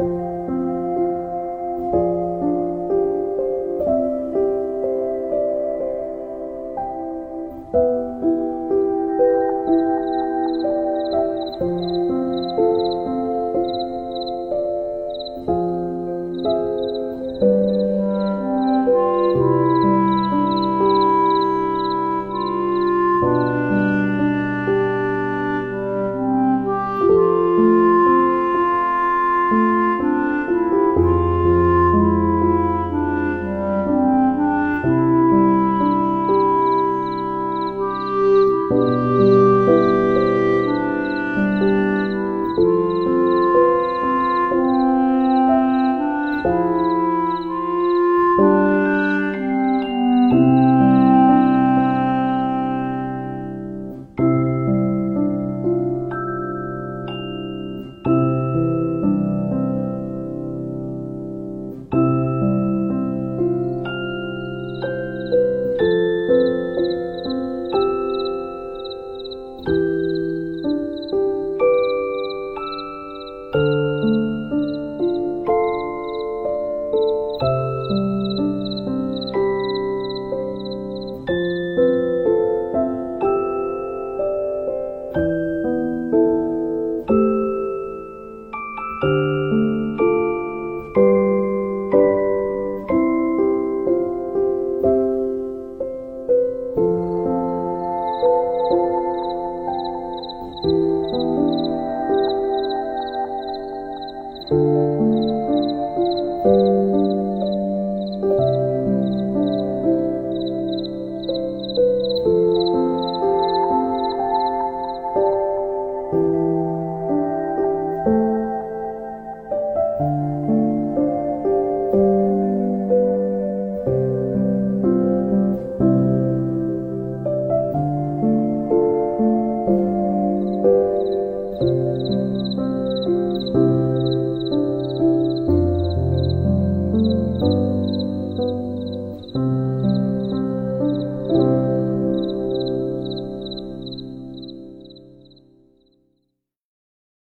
[0.00, 0.23] you